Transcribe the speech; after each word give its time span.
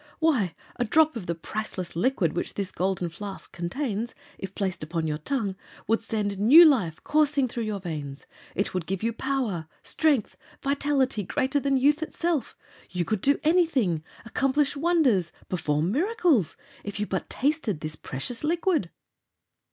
Why, 0.17 0.55
a 0.77 0.83
drop 0.83 1.15
of 1.15 1.27
the 1.27 1.35
priceless 1.35 1.95
liquid 1.95 2.33
which 2.33 2.55
this 2.55 2.71
Golden 2.71 3.07
Flask 3.07 3.51
contains, 3.51 4.15
if 4.39 4.55
placed 4.55 4.81
upon 4.81 5.05
your 5.05 5.19
tongue, 5.19 5.55
would 5.85 6.01
send 6.01 6.39
new 6.39 6.65
life 6.65 7.03
coursing 7.03 7.47
through 7.47 7.65
your 7.65 7.79
veins. 7.79 8.25
It 8.55 8.73
would 8.73 8.87
give 8.87 9.03
you 9.03 9.13
power, 9.13 9.67
strength, 9.83 10.37
vitality 10.63 11.21
greater 11.21 11.59
than 11.59 11.77
youth 11.77 12.01
itself! 12.01 12.57
You 12.89 13.05
could 13.05 13.21
do 13.21 13.39
anything 13.43 14.03
accomplish 14.25 14.75
wonders 14.75 15.31
perform 15.49 15.91
miracles 15.91 16.57
if 16.83 16.99
you 16.99 17.05
but 17.05 17.29
tasted 17.29 17.81
this 17.81 17.95
precious 17.95 18.43
liquid!" 18.43 18.89